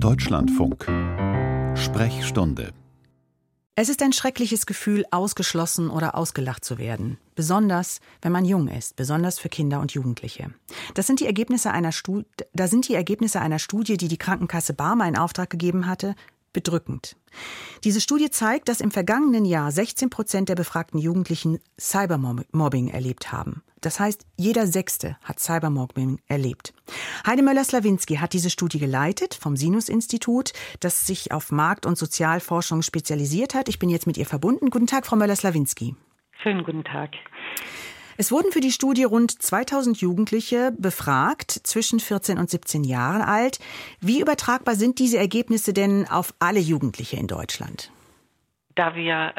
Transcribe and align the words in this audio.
Deutschlandfunk 0.00 0.86
Sprechstunde 1.74 2.72
es 3.74 3.88
ist 3.88 4.02
ein 4.02 4.12
schreckliches 4.12 4.66
Gefühl, 4.66 5.04
ausgeschlossen 5.12 5.88
oder 5.88 6.16
ausgelacht 6.16 6.64
zu 6.64 6.78
werden. 6.78 7.18
Besonders, 7.36 8.00
wenn 8.22 8.32
man 8.32 8.44
jung 8.44 8.66
ist, 8.66 8.96
besonders 8.96 9.38
für 9.38 9.48
Kinder 9.48 9.80
und 9.80 9.92
Jugendliche. 9.92 10.50
Das 10.94 11.06
sind 11.06 11.20
die 11.20 11.26
Ergebnisse 11.26 11.70
einer 11.70 11.92
Studie, 11.92 12.26
da 12.52 12.66
sind 12.66 12.88
die 12.88 12.94
Ergebnisse 12.94 13.40
einer 13.40 13.60
Studie, 13.60 13.96
die 13.96 14.08
die 14.08 14.18
Krankenkasse 14.18 14.72
Barmer 14.72 15.06
in 15.06 15.16
Auftrag 15.16 15.50
gegeben 15.50 15.86
hatte, 15.86 16.16
bedrückend. 16.52 17.16
Diese 17.84 18.00
Studie 18.00 18.30
zeigt, 18.30 18.68
dass 18.68 18.80
im 18.80 18.90
vergangenen 18.90 19.44
Jahr 19.44 19.70
16 19.70 20.10
Prozent 20.10 20.48
der 20.48 20.56
befragten 20.56 20.98
Jugendlichen 20.98 21.60
Cybermobbing 21.78 22.88
erlebt 22.88 23.30
haben. 23.30 23.62
Das 23.80 24.00
heißt, 24.00 24.26
jeder 24.36 24.66
Sechste 24.66 25.16
hat 25.22 25.40
Cybermobbing 25.40 26.20
erlebt. 26.26 26.74
Heide 27.26 27.42
Möller-Slawinski 27.42 28.16
hat 28.16 28.32
diese 28.32 28.50
Studie 28.50 28.78
geleitet 28.78 29.34
vom 29.34 29.56
Sinus-Institut, 29.56 30.52
das 30.80 31.06
sich 31.06 31.32
auf 31.32 31.52
Markt- 31.52 31.86
und 31.86 31.96
Sozialforschung 31.96 32.82
spezialisiert 32.82 33.54
hat. 33.54 33.68
Ich 33.68 33.78
bin 33.78 33.88
jetzt 33.88 34.06
mit 34.06 34.16
ihr 34.16 34.26
verbunden. 34.26 34.70
Guten 34.70 34.86
Tag, 34.86 35.06
Frau 35.06 35.16
Möller-Slawinski. 35.16 35.94
Schönen 36.42 36.64
guten 36.64 36.84
Tag. 36.84 37.10
Es 38.20 38.32
wurden 38.32 38.50
für 38.50 38.60
die 38.60 38.72
Studie 38.72 39.04
rund 39.04 39.40
2000 39.40 40.00
Jugendliche 40.00 40.72
befragt, 40.76 41.52
zwischen 41.52 42.00
14 42.00 42.36
und 42.38 42.50
17 42.50 42.82
Jahren 42.82 43.22
alt. 43.22 43.60
Wie 44.00 44.20
übertragbar 44.20 44.74
sind 44.74 44.98
diese 44.98 45.18
Ergebnisse 45.18 45.72
denn 45.72 46.08
auf 46.08 46.34
alle 46.40 46.58
Jugendliche 46.58 47.16
in 47.16 47.28
Deutschland? 47.28 47.92
Da 48.74 48.96
wir 48.96 49.34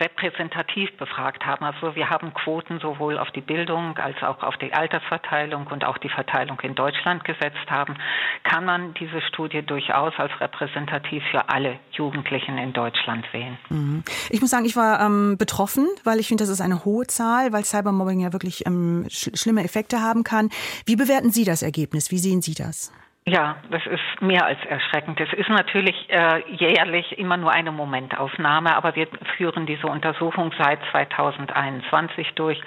repräsentativ 0.00 0.96
befragt 0.96 1.44
haben. 1.44 1.64
Also 1.64 1.94
wir 1.94 2.08
haben 2.08 2.32
Quoten 2.32 2.78
sowohl 2.78 3.18
auf 3.18 3.30
die 3.32 3.40
Bildung 3.40 3.96
als 3.98 4.16
auch 4.22 4.42
auf 4.42 4.56
die 4.56 4.72
Altersverteilung 4.72 5.66
und 5.66 5.84
auch 5.84 5.98
die 5.98 6.08
Verteilung 6.08 6.60
in 6.60 6.74
Deutschland 6.74 7.24
gesetzt 7.24 7.68
haben, 7.68 7.96
kann 8.44 8.64
man 8.64 8.94
diese 8.94 9.20
Studie 9.22 9.62
durchaus 9.62 10.12
als 10.16 10.32
repräsentativ 10.40 11.22
für 11.30 11.48
alle 11.48 11.78
Jugendlichen 11.92 12.58
in 12.58 12.72
Deutschland 12.72 13.26
sehen. 13.32 13.58
Mhm. 13.70 14.04
Ich 14.30 14.40
muss 14.40 14.50
sagen, 14.50 14.64
ich 14.64 14.76
war 14.76 15.00
ähm, 15.00 15.36
betroffen, 15.36 15.86
weil 16.04 16.20
ich 16.20 16.28
finde, 16.28 16.42
das 16.42 16.50
ist 16.50 16.60
eine 16.60 16.84
hohe 16.84 17.06
Zahl, 17.06 17.52
weil 17.52 17.64
Cybermobbing 17.64 18.20
ja 18.20 18.32
wirklich 18.32 18.66
ähm, 18.66 19.06
sch 19.08 19.30
schlimme 19.34 19.64
Effekte 19.64 20.00
haben 20.00 20.22
kann. 20.22 20.50
Wie 20.86 20.96
bewerten 20.96 21.30
Sie 21.30 21.44
das 21.44 21.62
Ergebnis? 21.62 22.10
Wie 22.10 22.18
sehen 22.18 22.42
Sie 22.42 22.54
das? 22.54 22.92
Ja, 23.28 23.56
das 23.70 23.84
ist 23.84 24.22
mehr 24.22 24.46
als 24.46 24.58
erschreckend. 24.64 25.20
Es 25.20 25.30
ist 25.34 25.50
natürlich 25.50 26.08
äh, 26.08 26.40
jährlich 26.50 27.18
immer 27.18 27.36
nur 27.36 27.52
eine 27.52 27.72
Momentaufnahme, 27.72 28.74
aber 28.74 28.96
wir 28.96 29.06
führen 29.36 29.66
diese 29.66 29.86
Untersuchung 29.86 30.50
seit 30.58 30.78
2021 30.92 32.32
durch. 32.36 32.58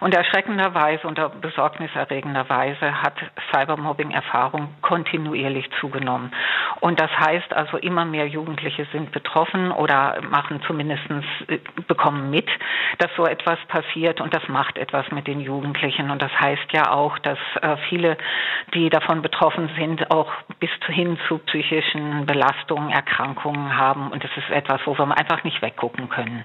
Und 0.00 0.16
erschreckenderweise 0.16 1.06
und 1.06 1.20
besorgniserregenderweise 1.40 3.00
hat 3.00 3.14
Cybermobbing-Erfahrung 3.52 4.74
kontinuierlich 4.82 5.70
zugenommen. 5.80 6.32
Und 6.80 7.00
das 7.00 7.10
heißt 7.16 7.52
also, 7.52 7.76
immer 7.76 8.04
mehr 8.04 8.26
Jugendliche 8.26 8.86
sind 8.90 9.12
betroffen 9.12 9.70
oder 9.70 10.20
machen 10.28 10.60
zumindest, 10.66 11.04
äh, 11.46 11.58
bekommen 11.86 12.30
mit, 12.30 12.48
dass 12.98 13.10
so 13.16 13.24
etwas 13.24 13.58
passiert 13.68 14.20
und 14.20 14.34
das 14.34 14.48
macht 14.48 14.78
etwas 14.78 15.08
mit 15.12 15.28
den 15.28 15.40
Jugendlichen. 15.40 16.10
Und 16.10 16.20
das 16.20 16.32
heißt 16.40 16.72
ja 16.72 16.90
auch, 16.90 17.18
dass 17.20 17.38
äh, 17.62 17.76
viele, 17.88 18.16
die 18.74 18.90
davon 18.90 19.22
betroffen 19.22 19.70
sind, 19.78 20.07
auch 20.10 20.30
bis 20.60 20.70
hin 20.86 21.18
zu 21.28 21.38
psychischen 21.38 22.26
Belastungen, 22.26 22.90
Erkrankungen 22.90 23.76
haben. 23.76 24.10
Und 24.10 24.24
das 24.24 24.30
ist 24.36 24.50
etwas, 24.50 24.80
wo 24.84 24.96
wir 24.98 25.16
einfach 25.16 25.44
nicht 25.44 25.60
weggucken 25.62 26.08
können. 26.08 26.44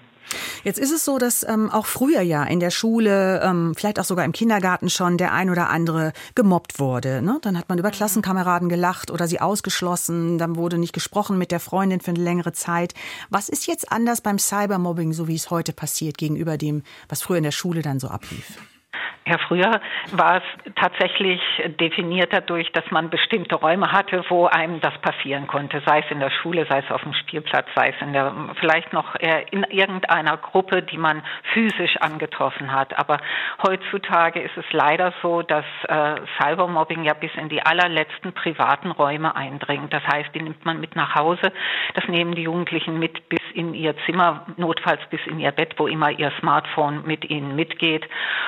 Jetzt 0.64 0.80
ist 0.80 0.92
es 0.92 1.05
so, 1.05 1.17
dass 1.17 1.47
ähm, 1.47 1.70
auch 1.70 1.86
früher 1.86 2.22
ja 2.22 2.44
in 2.44 2.59
der 2.59 2.72
Schule, 2.72 3.42
ähm, 3.44 3.73
vielleicht 3.75 4.00
auch 4.00 4.05
sogar 4.05 4.25
im 4.25 4.31
Kindergarten 4.31 4.89
schon 4.89 5.17
der 5.17 5.33
ein 5.33 5.50
oder 5.50 5.70
andere 5.70 6.14
gemobbt 6.36 6.80
wurde. 6.80 7.22
Ne? 7.22 7.39
Dann 7.42 7.58
hat 7.58 7.70
man 7.70 7.78
über 7.78 7.89
mhm. 7.89 7.94
Klassenkameraden 7.94 8.70
gelacht 8.70 9.11
oder 9.11 9.28
sie 9.28 9.42
ausgeschlossen. 9.42 10.38
Dann 10.38 10.55
wurde 10.55 10.77
nicht 10.77 10.94
gesprochen 10.94 11.38
mit 11.38 11.52
der 11.52 11.59
Freundin 11.59 12.00
für 12.00 12.11
eine 12.11 12.23
längere 12.23 12.53
Zeit. 12.53 12.94
Was 13.30 13.50
ist 13.50 13.67
jetzt 13.67 13.92
anders 13.92 14.22
beim 14.22 14.39
Cybermobbing, 14.39 15.14
so 15.14 15.27
wie 15.27 15.36
es 15.36 15.52
heute 15.52 15.73
passiert, 15.73 16.17
gegenüber 16.17 16.58
dem, 16.58 16.83
was 17.09 17.22
früher 17.22 17.38
in 17.38 17.44
der 17.44 17.52
Schule 17.52 17.81
dann 17.81 17.99
so 17.99 18.08
ablief? 18.08 18.58
Ja, 19.26 19.38
früher 19.48 19.80
war 20.11 20.38
es 20.38 20.73
tatsächlich 20.76 21.39
definiert 21.80 22.34
dadurch, 22.34 22.70
dass 22.73 22.84
man 22.92 23.10
bestimmte 23.10 23.56
Räume 23.56 23.89
hatte, 23.89 24.26
wo 24.28 24.48
einem 24.48 24.82
das 24.82 24.98
passieren 24.98 25.48
konnte, 25.48 25.82
sei 25.86 26.00
es 26.00 26.11
in 26.11 26.20
der 26.20 26.30
Schule, 26.30 26.66
sei 26.67 26.80
es 26.80 26.92
auf 26.92 27.02
dem 27.04 27.14
Spielplatz, 27.14 27.67
sei 27.73 27.89
es 27.89 28.02
in 28.02 28.11
der, 28.11 28.34
vielleicht 28.60 28.92
noch 28.92 29.16
in 29.52 29.64
irgendeiner 29.70 30.36
Gruppe, 30.36 30.82
die 30.82 30.98
man 30.98 31.23
physisch 31.54 31.95
angetroffen 32.02 32.73
hat. 32.73 33.00
Aber 33.00 33.17
heutzutage 33.66 34.42
ist 34.42 34.58
es 34.58 34.66
leider 34.72 35.14
so, 35.22 35.42
dass 35.42 35.66
äh, 35.88 36.16
Cybermobbing 36.38 37.05
ja 37.05 37.14
bis 37.14 37.32
in 37.36 37.48
die 37.48 37.66
allerletzten 37.66 38.34
privaten 38.34 38.92
Räume 38.92 39.38
eindringt. 39.38 39.94
Das 39.94 40.04
heißt, 40.05 40.36
die 40.36 40.42
nimmt 40.42 40.66
man 40.66 40.82
mit 40.82 40.98
nach 40.98 41.16
Hause, 41.16 41.54
das 41.94 42.05
nehmen 42.10 42.36
die 42.36 42.44
Jugendlichen 42.44 43.00
mit 43.00 43.30
bis 43.30 43.40
in 43.54 43.73
ihr 43.73 43.95
Zimmer, 44.05 44.45
notfalls 44.58 45.00
bis 45.10 45.22
in 45.28 45.40
ihr 45.40 45.52
Bett, 45.52 45.76
wo 45.78 45.88
immer 45.88 46.11
ihr 46.11 46.32
Smartphone 46.42 47.04
mit 47.05 47.30
ihnen 47.30 47.55
mitgeht. 47.55 48.05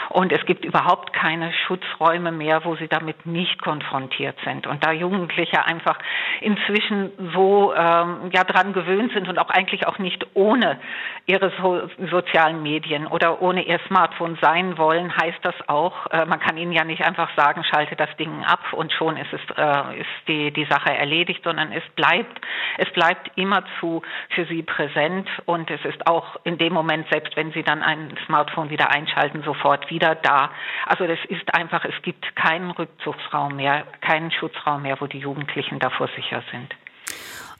Und 0.09 0.33
es 0.33 0.45
gibt 0.45 0.64
überhaupt 0.65 1.13
keine 1.13 1.53
Schutzräume 1.65 2.31
mehr, 2.31 2.65
wo 2.65 2.75
sie 2.75 2.87
damit 2.87 3.25
nicht 3.25 3.61
konfrontiert 3.61 4.35
sind. 4.43 4.67
Und 4.67 4.85
da 4.85 4.91
Jugendliche 4.91 5.65
einfach 5.65 5.97
inzwischen 6.41 7.11
so 7.33 7.73
ähm, 7.73 8.31
ja 8.33 8.43
dran 8.43 8.73
gewöhnt 8.73 9.13
sind 9.13 9.27
und 9.27 9.39
auch 9.39 9.49
eigentlich 9.49 9.87
auch 9.87 9.99
nicht 9.99 10.25
ohne 10.33 10.79
ihre 11.25 11.51
so 11.61 11.89
sozialen 12.09 12.61
Medien 12.61 13.07
oder 13.07 13.41
ohne 13.41 13.63
ihr 13.63 13.79
Smartphone 13.87 14.37
sein 14.41 14.77
wollen, 14.77 15.15
heißt 15.15 15.39
das 15.43 15.55
auch, 15.67 16.07
äh, 16.11 16.25
man 16.25 16.39
kann 16.39 16.57
ihnen 16.57 16.71
ja 16.71 16.83
nicht 16.83 17.03
einfach 17.03 17.29
sagen, 17.35 17.63
schalte 17.63 17.95
das 17.95 18.15
Ding 18.17 18.43
ab 18.43 18.73
und 18.73 18.91
schon 18.91 19.17
ist 19.17 19.33
es 19.33 19.41
äh, 19.57 19.99
ist 19.99 20.27
die 20.27 20.51
die 20.51 20.65
Sache 20.65 20.93
erledigt, 20.93 21.43
sondern 21.43 21.71
es 21.71 21.83
bleibt 21.95 22.41
es 22.77 22.91
bleibt 22.91 23.31
immerzu 23.35 24.01
für 24.29 24.45
sie 24.45 24.63
präsent 24.63 25.27
und 25.45 25.69
es 25.69 25.83
ist 25.85 26.07
auch 26.07 26.37
in 26.43 26.57
dem 26.57 26.73
Moment, 26.73 27.07
selbst 27.09 27.35
wenn 27.35 27.51
sie 27.51 27.63
dann 27.63 27.81
ein 27.81 28.15
Smartphone 28.25 28.69
wieder 28.69 28.91
einschalten, 28.91 29.43
sofort 29.43 29.89
wieder 29.89 30.15
da. 30.15 30.51
Also 30.85 31.07
das 31.07 31.19
ist 31.29 31.53
einfach, 31.53 31.85
es 31.85 32.01
gibt 32.03 32.35
keinen 32.35 32.71
Rückzugsraum 32.71 33.55
mehr, 33.55 33.85
keinen 34.01 34.31
Schutzraum 34.31 34.83
mehr, 34.83 34.99
wo 34.99 35.07
die 35.07 35.19
Jugendlichen 35.19 35.79
davor 35.79 36.09
sicher 36.15 36.43
sind. 36.51 36.73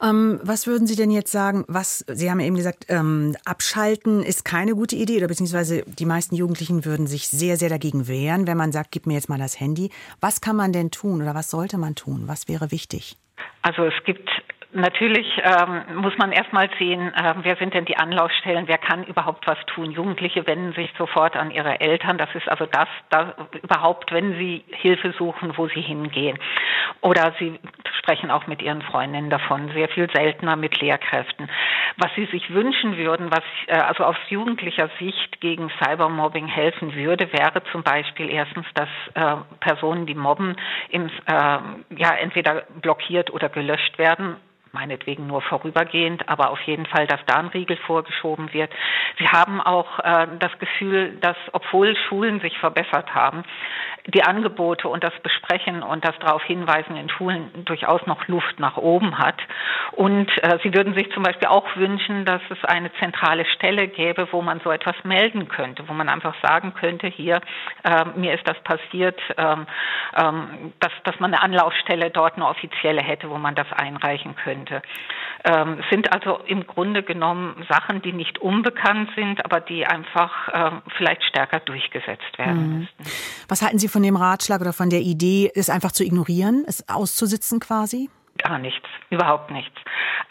Ähm, 0.02 0.40
was 0.42 0.66
würden 0.66 0.86
Sie 0.86 0.96
denn 0.96 1.10
jetzt 1.10 1.32
sagen? 1.32 1.64
Was 1.68 2.00
Sie 2.08 2.30
haben 2.30 2.40
ja 2.40 2.46
eben 2.46 2.56
gesagt, 2.56 2.86
ähm, 2.88 3.34
abschalten 3.44 4.22
ist 4.22 4.44
keine 4.44 4.74
gute 4.74 4.96
Idee 4.96 5.18
oder 5.18 5.28
beziehungsweise 5.28 5.84
die 5.86 6.04
meisten 6.04 6.34
Jugendlichen 6.34 6.84
würden 6.84 7.06
sich 7.06 7.28
sehr, 7.28 7.56
sehr 7.56 7.70
dagegen 7.70 8.08
wehren, 8.08 8.46
wenn 8.46 8.56
man 8.56 8.72
sagt, 8.72 8.92
gib 8.92 9.06
mir 9.06 9.14
jetzt 9.14 9.28
mal 9.28 9.38
das 9.38 9.58
Handy. 9.58 9.90
Was 10.20 10.40
kann 10.40 10.56
man 10.56 10.72
denn 10.72 10.90
tun 10.90 11.22
oder 11.22 11.34
was 11.34 11.50
sollte 11.50 11.78
man 11.78 11.94
tun? 11.94 12.24
Was 12.26 12.48
wäre 12.48 12.70
wichtig? 12.70 13.16
Also 13.62 13.84
es 13.84 13.94
gibt 14.04 14.28
Natürlich 14.72 15.26
ähm, 15.42 16.00
muss 16.02 16.18
man 16.18 16.32
erstmal 16.32 16.68
sehen, 16.78 17.12
äh, 17.14 17.34
wer 17.42 17.56
sind 17.56 17.72
denn 17.72 17.84
die 17.84 17.96
Anlaufstellen, 17.96 18.66
wer 18.66 18.78
kann 18.78 19.04
überhaupt 19.04 19.46
was 19.46 19.58
tun. 19.66 19.92
Jugendliche 19.92 20.46
wenden 20.46 20.72
sich 20.72 20.92
sofort 20.98 21.36
an 21.36 21.50
ihre 21.50 21.80
Eltern. 21.80 22.18
Das 22.18 22.28
ist 22.34 22.48
also 22.48 22.66
das, 22.66 22.88
das 23.10 23.28
überhaupt, 23.62 24.12
wenn 24.12 24.36
sie 24.38 24.64
Hilfe 24.68 25.12
suchen, 25.12 25.56
wo 25.56 25.68
sie 25.68 25.80
hingehen. 25.80 26.38
Oder 27.00 27.32
sie 27.38 27.58
sprechen 27.98 28.30
auch 28.30 28.48
mit 28.48 28.60
ihren 28.60 28.82
Freundinnen 28.82 29.30
davon, 29.30 29.70
sehr 29.72 29.88
viel 29.88 30.10
seltener 30.12 30.56
mit 30.56 30.80
Lehrkräften. 30.80 31.48
Was 31.98 32.14
sie 32.16 32.26
sich 32.26 32.52
wünschen 32.52 32.96
würden, 32.96 33.30
was 33.30 33.44
äh, 33.68 33.78
also 33.78 34.04
aus 34.04 34.16
jugendlicher 34.28 34.90
Sicht 34.98 35.40
gegen 35.40 35.70
Cybermobbing 35.78 36.48
helfen 36.48 36.94
würde, 36.94 37.32
wäre 37.32 37.62
zum 37.70 37.84
Beispiel 37.84 38.30
erstens, 38.30 38.66
dass 38.74 38.88
äh, 39.14 39.36
Personen, 39.60 40.06
die 40.06 40.14
mobben, 40.14 40.56
im, 40.90 41.06
äh, 41.06 41.10
ja 41.30 42.14
entweder 42.20 42.64
blockiert 42.80 43.30
oder 43.32 43.48
gelöscht 43.48 43.98
werden 43.98 44.36
meinetwegen 44.76 45.26
nur 45.26 45.40
vorübergehend, 45.40 46.28
aber 46.28 46.50
auf 46.50 46.60
jeden 46.62 46.86
Fall, 46.86 47.06
dass 47.06 47.20
da 47.26 47.36
ein 47.36 47.48
Riegel 47.48 47.78
vorgeschoben 47.78 48.52
wird. 48.52 48.70
Sie 49.18 49.28
haben 49.28 49.60
auch 49.60 49.98
äh, 50.00 50.26
das 50.38 50.56
Gefühl, 50.58 51.16
dass 51.20 51.36
obwohl 51.52 51.96
Schulen 52.08 52.40
sich 52.40 52.58
verbessert 52.58 53.14
haben, 53.14 53.42
die 54.06 54.22
Angebote 54.22 54.88
und 54.88 55.02
das 55.02 55.14
Besprechen 55.22 55.82
und 55.82 56.04
das 56.04 56.16
darauf 56.20 56.42
hinweisen 56.44 56.96
in 56.96 57.08
Schulen 57.08 57.64
durchaus 57.64 58.06
noch 58.06 58.28
Luft 58.28 58.60
nach 58.60 58.76
oben 58.76 59.18
hat. 59.18 59.40
Und 59.92 60.30
äh, 60.42 60.58
Sie 60.62 60.72
würden 60.74 60.94
sich 60.94 61.10
zum 61.12 61.22
Beispiel 61.22 61.48
auch 61.48 61.64
wünschen, 61.76 62.24
dass 62.24 62.42
es 62.50 62.62
eine 62.64 62.92
zentrale 63.00 63.44
Stelle 63.46 63.88
gäbe, 63.88 64.28
wo 64.30 64.42
man 64.42 64.60
so 64.60 64.70
etwas 64.70 64.96
melden 65.04 65.48
könnte, 65.48 65.88
wo 65.88 65.92
man 65.92 66.08
einfach 66.08 66.34
sagen 66.42 66.74
könnte, 66.74 67.08
hier, 67.08 67.40
äh, 67.82 68.04
mir 68.14 68.34
ist 68.34 68.46
das 68.46 68.58
passiert, 68.60 69.20
ähm, 69.36 69.66
ähm, 70.16 70.72
dass, 70.80 70.92
dass 71.04 71.18
man 71.18 71.32
eine 71.32 71.42
Anlaufstelle 71.42 72.10
dort 72.10 72.34
eine 72.36 72.46
offizielle 72.46 73.02
hätte, 73.02 73.30
wo 73.30 73.38
man 73.38 73.54
das 73.54 73.70
einreichen 73.72 74.36
könnte. 74.36 74.65
Ähm, 75.44 75.80
sind 75.90 76.12
also 76.12 76.38
im 76.46 76.66
Grunde 76.66 77.02
genommen 77.02 77.64
Sachen, 77.68 78.02
die 78.02 78.12
nicht 78.12 78.38
unbekannt 78.38 79.10
sind, 79.14 79.44
aber 79.44 79.60
die 79.60 79.86
einfach 79.86 80.48
äh, 80.48 80.70
vielleicht 80.96 81.22
stärker 81.24 81.60
durchgesetzt 81.60 82.38
werden 82.38 82.72
mhm. 82.72 82.78
müssten. 82.80 83.04
Was 83.48 83.62
halten 83.62 83.78
Sie 83.78 83.88
von 83.88 84.02
dem 84.02 84.16
Ratschlag 84.16 84.60
oder 84.60 84.72
von 84.72 84.90
der 84.90 85.00
Idee, 85.00 85.50
es 85.54 85.70
einfach 85.70 85.92
zu 85.92 86.04
ignorieren, 86.04 86.64
es 86.66 86.88
auszusitzen 86.88 87.60
quasi? 87.60 88.08
Gar 88.38 88.58
nichts, 88.58 88.86
überhaupt 89.10 89.50
nichts. 89.50 89.76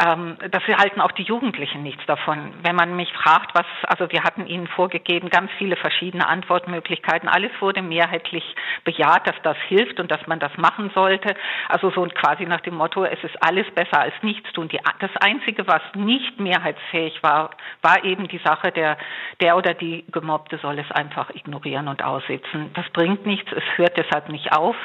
Ähm, 0.04 0.38
dafür 0.52 0.78
halten 0.78 1.00
auch 1.00 1.12
die 1.14 1.24
Jugendlichen 1.24 1.82
nichts 1.82 2.06
davon. 2.06 2.54
Wenn 2.64 2.76
man 2.76 2.96
mich 2.96 3.12
fragt, 3.14 3.56
was, 3.56 3.66
also 3.84 4.12
wir 4.12 4.24
hatten 4.24 4.46
ihnen 4.46 4.68
vorgegeben, 4.68 5.30
ganz 5.30 5.50
viele 5.58 5.78
verschiedene 5.78 6.28
Antwortmöglichkeiten. 6.28 7.30
Alles 7.30 7.52
wurde 7.62 7.82
mehrheitlich 7.82 8.44
bejaht, 8.84 9.26
dass 9.28 9.36
das 9.44 9.58
hilft 9.68 10.00
und 10.00 10.12
dass 10.12 10.26
man 10.28 10.40
das 10.40 10.56
machen 10.58 10.92
sollte. 10.94 11.36
Also 11.70 11.92
so 11.92 12.06
quasi 12.08 12.46
nach 12.46 12.62
dem 12.62 12.76
Motto, 12.76 13.06
es 13.06 13.24
ist 13.24 13.42
alles 13.42 13.66
besser 13.72 14.02
als 14.02 14.14
nichts 14.22 14.52
tun. 14.52 14.68
Die, 14.68 14.80
das 15.00 15.12
Einzige, 15.22 15.66
was 15.66 15.82
nicht 15.94 16.40
mehrheitsfähig 16.40 17.24
war, 17.24 17.52
war 17.82 18.04
eben 18.04 18.28
die 18.28 18.40
Sache, 18.40 18.72
der, 18.72 18.98
der 19.40 19.56
oder 19.56 19.74
die 19.74 20.06
Gemobbte 20.12 20.58
soll 20.58 20.78
es 20.80 20.92
einfach 20.92 21.30
ignorieren 21.34 21.88
und 21.88 22.04
aussitzen. 22.04 22.72
Das 22.74 22.90
bringt 22.90 23.26
nichts, 23.26 23.50
es 23.52 23.64
hört 23.78 23.96
deshalb 23.96 24.28
nicht 24.30 24.52
auf 24.52 24.76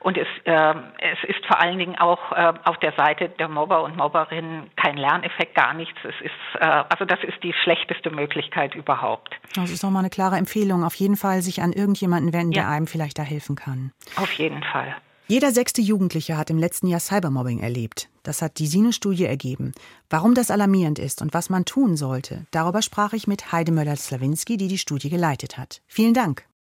und 0.00 0.18
es, 0.18 0.28
äh, 0.44 0.74
es 0.98 1.24
ist 1.24 1.46
vor 1.46 1.62
allen 1.62 1.78
Dingen 1.78 1.98
auch 1.98 2.32
äh, 2.32 2.52
auf 2.64 2.76
der 2.78 2.92
Seite 2.92 3.30
der 3.30 3.48
Mobber 3.48 3.82
und 3.82 3.96
Mobberinnen 3.96 4.57
kein 4.76 4.96
Lerneffekt, 4.96 5.54
gar 5.54 5.74
nichts. 5.74 5.98
Es 6.04 6.14
ist, 6.24 6.60
äh, 6.60 6.64
also 6.64 7.04
das 7.04 7.18
ist 7.22 7.42
die 7.42 7.52
schlechteste 7.64 8.10
Möglichkeit 8.10 8.74
überhaupt. 8.74 9.34
Das 9.54 9.70
ist 9.70 9.82
nochmal 9.82 10.00
eine 10.00 10.10
klare 10.10 10.36
Empfehlung. 10.36 10.84
Auf 10.84 10.94
jeden 10.94 11.16
Fall 11.16 11.42
sich 11.42 11.62
an 11.62 11.72
irgendjemanden 11.72 12.32
wenden, 12.32 12.52
ja. 12.52 12.62
der 12.62 12.70
einem 12.70 12.86
vielleicht 12.86 13.18
da 13.18 13.22
helfen 13.22 13.56
kann. 13.56 13.92
Auf 14.16 14.32
jeden 14.32 14.62
Fall. 14.62 14.96
Jeder 15.30 15.52
sechste 15.52 15.82
Jugendliche 15.82 16.38
hat 16.38 16.48
im 16.48 16.56
letzten 16.56 16.86
Jahr 16.86 17.00
Cybermobbing 17.00 17.60
erlebt. 17.60 18.08
Das 18.22 18.40
hat 18.40 18.58
die 18.58 18.66
Sinus-Studie 18.66 19.26
ergeben. 19.26 19.72
Warum 20.08 20.34
das 20.34 20.50
alarmierend 20.50 20.98
ist 20.98 21.20
und 21.20 21.34
was 21.34 21.50
man 21.50 21.66
tun 21.66 21.98
sollte, 21.98 22.46
darüber 22.50 22.80
sprach 22.80 23.12
ich 23.12 23.26
mit 23.26 23.52
Heide 23.52 23.70
Möller-Slawinski, 23.70 24.56
die 24.56 24.68
die 24.68 24.78
Studie 24.78 25.10
geleitet 25.10 25.58
hat. 25.58 25.82
Vielen 25.86 26.14
Dank. 26.14 26.47